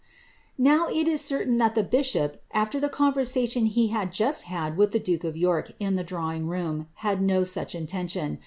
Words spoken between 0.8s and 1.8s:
it is certain that